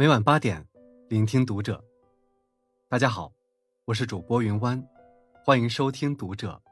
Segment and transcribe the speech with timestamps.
[0.00, 0.64] 每晚八点，
[1.08, 1.84] 聆听读者。
[2.88, 3.32] 大家好，
[3.84, 4.80] 我是主播云湾，
[5.44, 6.62] 欢迎收听读者。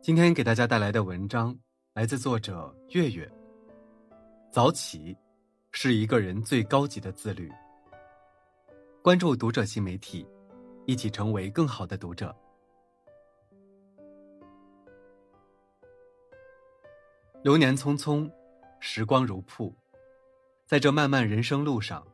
[0.00, 1.58] 今天给大家带来的文章
[1.94, 3.28] 来自作者月月。
[4.52, 5.16] 早起
[5.72, 7.50] 是一个人最高级的自律。
[9.02, 10.24] 关注读者新媒体，
[10.86, 12.32] 一起成为更好的读者。
[17.42, 18.30] 流年匆匆，
[18.78, 19.74] 时光如瀑，
[20.68, 22.06] 在这漫漫人生路上。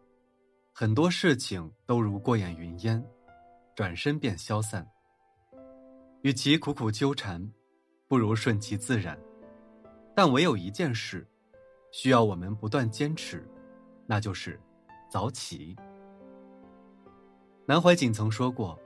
[0.80, 3.04] 很多事情都如过眼云烟，
[3.74, 4.88] 转身便消散。
[6.22, 7.52] 与其苦苦纠缠，
[8.06, 9.18] 不如顺其自然。
[10.14, 11.26] 但唯有一件事，
[11.90, 13.44] 需要我们不断坚持，
[14.06, 14.56] 那就是
[15.10, 15.74] 早起。
[17.66, 18.78] 南怀瑾曾说过：“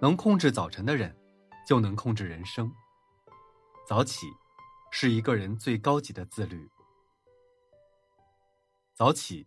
[0.00, 1.14] 能控制早晨的人，
[1.66, 2.72] 就能控制人生。”
[3.86, 4.26] 早起，
[4.90, 6.66] 是一个人最高级的自律。
[8.94, 9.46] 早起。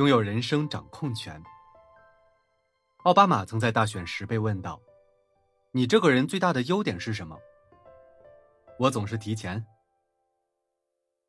[0.00, 1.38] 拥有人生掌控权。
[3.02, 4.80] 奥巴马曾在大选时被问到
[5.72, 7.38] ：“你这个人最大的优点是什么？”
[8.80, 9.62] 我总是提前。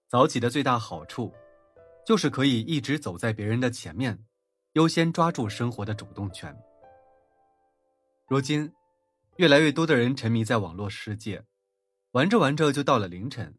[0.08, 1.34] 早起的最大好处，
[2.06, 4.18] 就是可以一直走在别人的前面，
[4.72, 6.58] 优先抓住生活的主动权。
[8.26, 8.73] 如今，
[9.36, 11.44] 越来越多的人沉迷在网络世界，
[12.12, 13.54] 玩着玩着就到了凌晨，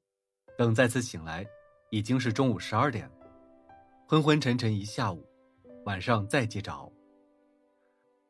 [0.57, 1.47] 等再次醒来，
[1.91, 3.11] 已经是中午十二点。
[4.13, 5.27] 昏昏沉沉一下午，
[5.87, 6.93] 晚上再接着熬。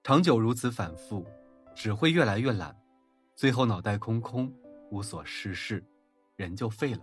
[0.05, 1.27] 长久如此反复，
[1.75, 2.73] 只会越来越懒，
[3.35, 4.49] 最后脑袋空空，
[4.93, 5.85] 无所事事，
[6.37, 7.01] 人就废了。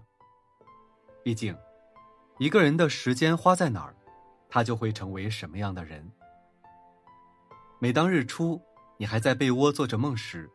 [1.21, 1.53] 毕竟，
[2.37, 3.93] 一个人的时间花在哪儿，
[4.47, 6.09] 他就会成为什么样的人。
[7.79, 8.61] 每当日出，
[8.95, 10.49] 你还在被窝做着梦时，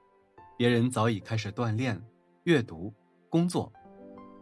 [0.56, 2.02] 别人早已开始锻炼、
[2.44, 2.90] 阅读、
[3.28, 3.70] 工作，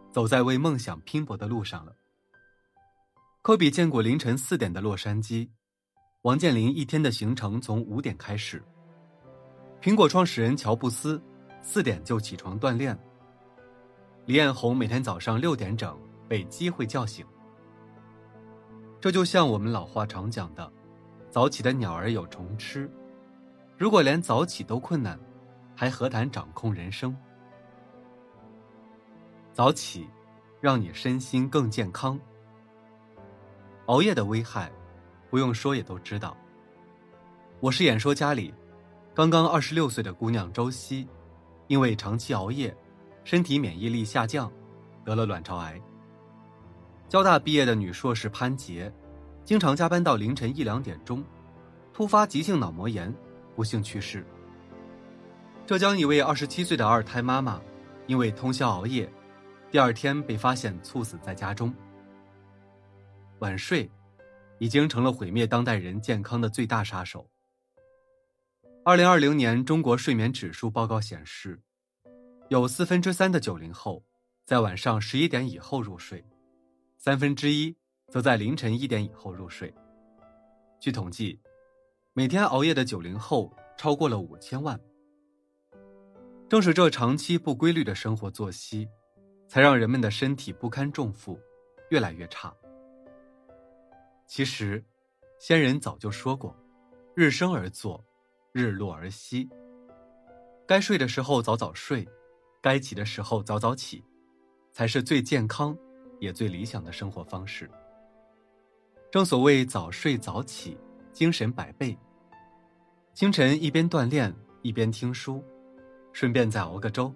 [0.09, 1.93] 走在为梦想拼搏的路上了。
[3.43, 5.49] 科比见过凌晨四点的洛杉矶，
[6.21, 8.63] 王健林一天的行程从五点开始。
[9.81, 11.21] 苹果创始人乔布斯
[11.61, 12.97] 四点就起床锻炼。
[14.25, 17.25] 李彦宏每天早上六点整被机会叫醒。
[19.01, 20.71] 这就像我们老话常讲的
[21.29, 22.89] ：“早起的鸟儿有虫吃。”
[23.77, 25.19] 如果连早起都困难，
[25.75, 27.13] 还何谈掌控人生？
[29.51, 30.07] 早起，
[30.61, 32.17] 让你身心更健康。
[33.93, 34.71] 熬夜的危害，
[35.29, 36.35] 不用说也都知道。
[37.59, 38.51] 我是演说家里
[39.13, 41.07] 刚刚二十六岁的姑娘周希，
[41.67, 42.75] 因为长期熬夜，
[43.23, 44.51] 身体免疫力下降，
[45.05, 45.79] 得了卵巢癌。
[47.07, 48.91] 交大毕业的女硕士潘杰，
[49.45, 51.23] 经常加班到凌晨一两点钟，
[51.93, 53.13] 突发急性脑膜炎，
[53.55, 54.25] 不幸去世。
[55.67, 57.61] 浙江一位二十七岁的二胎妈妈，
[58.07, 59.07] 因为通宵熬夜，
[59.69, 61.71] 第二天被发现猝死在家中。
[63.43, 63.91] 晚睡，
[64.57, 67.29] 已经成了毁灭当代人健康的最大杀手。
[68.85, 71.61] 二零二零年中国睡眠指数报告显示，
[72.47, 74.01] 有四分之三的九零后
[74.45, 76.23] 在晚上十一点以后入睡，
[76.97, 77.75] 三分之一
[78.07, 79.73] 则在凌晨一点以后入睡。
[80.79, 81.37] 据统计，
[82.13, 84.79] 每天熬夜的九零后超过了五千万。
[86.47, 88.87] 正是这长期不规律的生活作息，
[89.49, 91.37] 才让人们的身体不堪重负，
[91.89, 92.55] 越来越差。
[94.25, 94.83] 其实，
[95.39, 96.55] 先人早就说过
[97.15, 98.03] ：“日升而作，
[98.51, 99.47] 日落而息。”
[100.65, 102.07] 该睡的时候早早睡，
[102.61, 104.03] 该起的时候早早起，
[104.71, 105.77] 才是最健康
[106.19, 107.69] 也最理想的生活方式。
[109.11, 110.77] 正所谓早睡早起，
[111.11, 111.95] 精神百倍。
[113.13, 115.43] 清晨一边锻炼一边听书，
[116.13, 117.13] 顺便再熬个粥，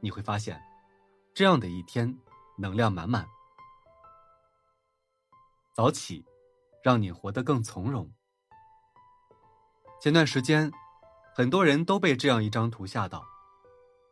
[0.00, 0.58] 你会发现，
[1.34, 2.16] 这样的一天
[2.56, 3.26] 能量满满。
[5.74, 6.24] 早起。
[6.82, 8.10] 让你活得更从容。
[10.00, 10.72] 前段时间，
[11.34, 13.22] 很多人都被这样一张图吓到，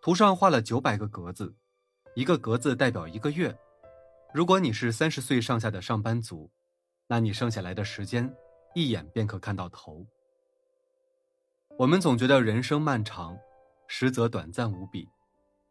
[0.03, 1.57] 图上画了九百个格子，
[2.15, 3.59] 一个格子代表一个月。
[4.35, 6.51] 如果你是三十岁上下的上班族，
[7.07, 8.31] 那你剩下来的时间，
[8.75, 10.07] 一眼便可看到头。
[11.79, 13.35] 我们总觉得人生漫长，
[13.87, 15.09] 实则短暂无比，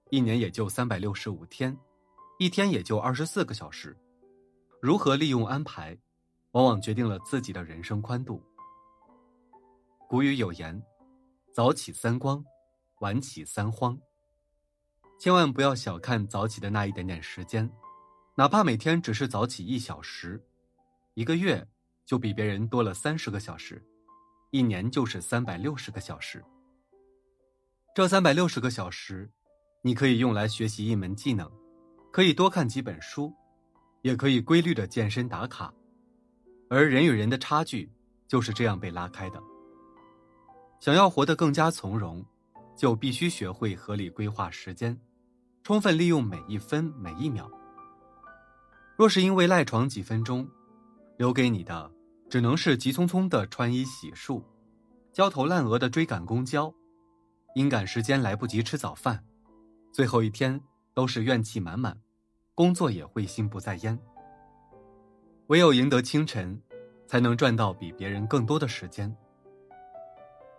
[0.09, 1.77] 一年也就三百六十五天，
[2.39, 3.95] 一天也就二十四个小时，
[4.79, 5.97] 如何利用安排？
[6.51, 8.41] 往往决定了自己的人生宽度。
[10.07, 10.81] 古语有言
[11.53, 12.43] ：“早起三光，
[12.99, 13.99] 晚起三荒。”
[15.19, 17.69] 千万不要小看早起的那一点点时间，
[18.35, 20.43] 哪怕每天只是早起一小时，
[21.15, 21.67] 一个月
[22.05, 23.83] 就比别人多了三十个小时，
[24.51, 26.43] 一年就是三百六十个小时。
[27.93, 29.29] 这三百六十个小时，
[29.81, 31.51] 你可以用来学习一门技能，
[32.11, 33.33] 可以多看几本书，
[34.07, 35.73] 也可以规律的健身打卡。
[36.69, 37.91] 而人与人的差距
[38.25, 39.43] 就是这样被拉开的。
[40.79, 42.25] 想要活得更加从容，
[42.77, 44.97] 就必须学会合理规划时间，
[45.61, 47.51] 充分利用每一分每一秒。
[48.95, 50.47] 若是因为赖床几分钟，
[51.17, 51.91] 留给你的
[52.29, 54.41] 只能是急匆匆的穿衣洗漱，
[55.11, 56.73] 焦头烂额的追赶公交，
[57.55, 59.21] 因赶时间来不及吃早饭，
[59.91, 60.61] 最后一天
[60.93, 61.99] 都是怨气满满，
[62.57, 63.95] 工作也会心不在焉。
[65.45, 66.59] 唯有赢得清晨，
[67.05, 69.15] 才能赚到比别人更多的时间。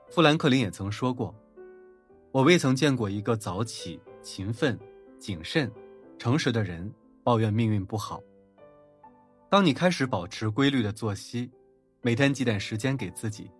[0.08, 1.34] 富兰克林也曾说过
[2.30, 4.78] ：“我未曾见过一个早起、勤奋、
[5.18, 5.68] 谨慎、
[6.20, 6.88] 诚实的人
[7.24, 8.22] 抱怨命运不好。”
[9.50, 11.50] 当你开始保持规律的作息，
[12.00, 13.50] 每天挤点时间给自己，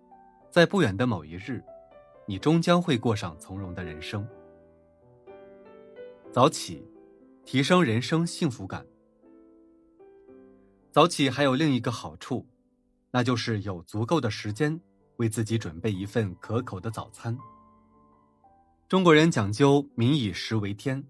[0.49, 1.61] 在不远的某一日，
[2.25, 4.25] 你终将会过上从容的人生。
[6.31, 6.87] 早起，
[7.51, 8.85] 提升人生幸福感。
[10.91, 12.45] 早起还有另一个好处，
[13.09, 14.79] 那就是有足够的时间。
[15.15, 17.35] 为自己准备一份可口的早餐。
[18.87, 21.03] 中国人讲究“民以食为天”，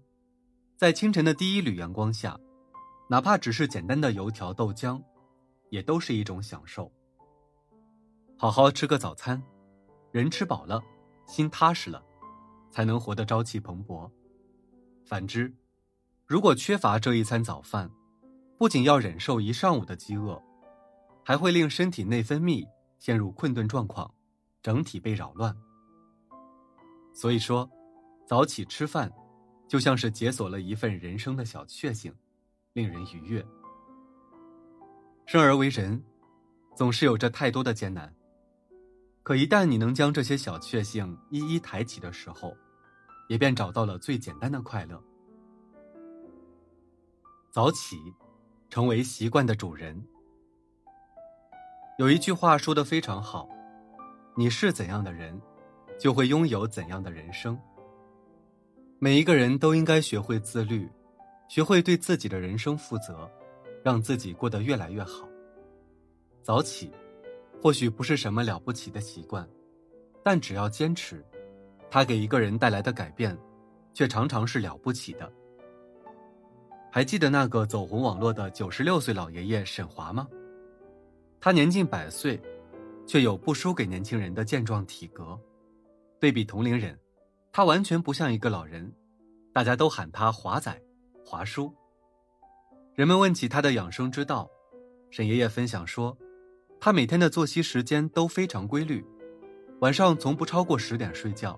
[0.78, 2.40] 在清晨的第一缕阳光下，
[3.10, 4.98] 哪怕只是简单的油条豆浆，
[5.68, 6.90] 也都是一种享受。
[8.38, 9.40] 好好吃个早餐，
[10.10, 10.82] 人吃饱了，
[11.26, 12.02] 心踏实了，
[12.70, 14.10] 才能活得朝气蓬勃。
[15.04, 15.52] 反之，
[16.30, 17.90] 如果缺乏这一餐早饭，
[18.56, 20.40] 不仅要忍受一上午的饥饿，
[21.24, 22.64] 还会令身体内分泌。
[23.00, 24.08] 陷入困顿状况，
[24.62, 25.52] 整体被扰乱。
[27.12, 27.68] 所以说，
[28.28, 29.10] 早起吃饭，
[29.66, 32.14] 就像是解锁了一份人生的小确幸，
[32.74, 33.44] 令人愉悦。
[35.26, 36.00] 生而为人，
[36.76, 38.14] 总是有着太多的艰难，
[39.24, 42.56] 可一旦你能将这些小确幸一一抬起的时候，
[43.28, 45.02] 也便找到了最简单的快乐。
[47.52, 48.14] 早起，
[48.68, 50.00] 成为习惯的主人。
[51.98, 53.48] 有一句话说的非常好
[54.38, 55.36] ：“你是怎样的人，
[55.98, 57.58] 就会拥有怎样的人生。”
[59.00, 60.88] 每一个人都应该学会自律，
[61.48, 63.28] 学会对自己的人生负责，
[63.82, 65.28] 让自己过得越来越好。
[66.44, 66.92] 早起，
[67.60, 69.44] 或许不是什么了不起的习惯，
[70.22, 71.24] 但只要坚持，
[71.90, 73.36] 它给一个人带来的改变，
[73.92, 75.30] 却常常是了不起的。
[76.92, 80.26] 还记得那个走红网络的九十六岁老爷爷沈华吗？
[81.40, 82.40] 他年近百岁，
[83.06, 85.38] 却有不输给年轻人的健壮体格。
[86.18, 86.98] 对比同龄人，
[87.52, 88.92] 他完全不像一个老人，
[89.52, 90.76] 大家都喊他华仔、
[91.24, 91.72] 华叔。
[92.96, 94.50] 人们问起他的养生之道，
[95.10, 96.14] 沈爷爷分享说，
[96.80, 99.06] 他每天的作息时间都非常规律，
[99.80, 101.56] 晚上从不超过十点睡觉，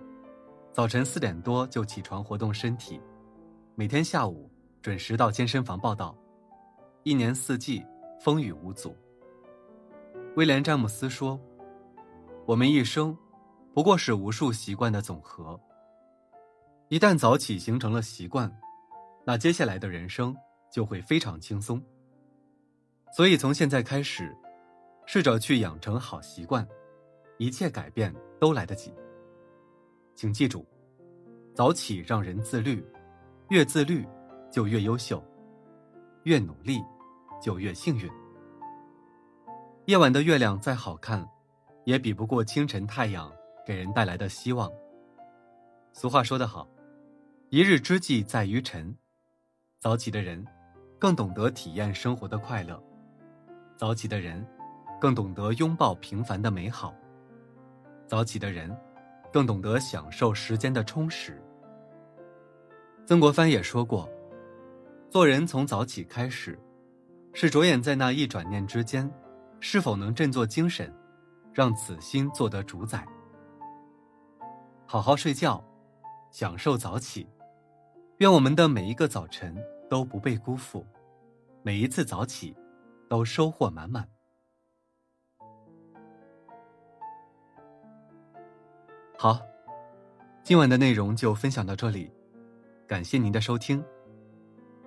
[0.74, 3.00] 早晨四点多就起床活动身体，
[3.74, 4.48] 每天下午
[4.82, 6.12] 准时到健身房报道，
[7.04, 7.86] 一年四季
[8.18, 8.96] 风雨无阻。
[10.34, 11.40] 威廉·詹姆斯说
[12.46, 13.16] ：“我们一生，
[13.72, 15.58] 不过是无数习惯的总和。
[16.88, 18.52] 一旦早起形成了习惯，
[19.24, 20.36] 那接下来的人生
[20.68, 21.80] 就会非常轻松。
[23.16, 24.36] 所以从现在开始，
[25.06, 26.66] 试着去养成好习惯，
[27.38, 28.92] 一切改变都来得及。
[30.16, 30.66] 请记住，
[31.54, 32.84] 早起让人自律，
[33.50, 34.04] 越自律
[34.52, 35.20] 就越优秀，
[36.24, 36.80] 越努力
[37.40, 38.08] 就越幸运。”
[39.86, 41.28] 夜晚的月亮再好看，
[41.84, 43.32] 也比不过清晨太阳
[43.66, 44.70] 给人带来的希望。
[45.92, 46.68] 俗话说得好
[47.50, 48.96] ，“一日之计在于晨”。
[49.80, 50.46] 早起的人，
[51.00, 52.76] 更懂得体验生活的快乐；
[53.76, 54.46] 早起的人，
[55.00, 56.94] 更懂得拥抱平凡的美好；
[58.06, 58.74] 早起的人，
[59.32, 61.42] 更懂得享受时间的充实。
[63.04, 64.08] 曾国藩也说过
[65.12, 66.58] ：“做人从早起开始，
[67.34, 69.08] 是着眼在那一转念之间。”
[69.60, 70.92] 是否能振作精神，
[71.52, 73.06] 让此心做得主宰？
[74.86, 75.62] 好好睡觉，
[76.30, 77.28] 享受早起。
[78.18, 79.54] 愿我们的每一个早晨
[79.88, 80.84] 都不被辜负，
[81.62, 82.56] 每一次早起
[83.08, 84.08] 都收获满满。
[89.16, 89.40] 好，
[90.42, 92.10] 今晚的内容就分享到这里，
[92.88, 93.84] 感谢您的收听。